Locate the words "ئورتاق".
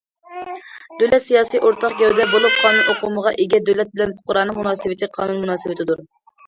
1.67-1.93